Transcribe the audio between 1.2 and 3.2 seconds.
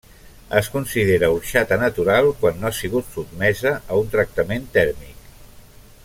orxata natural quan no ha sigut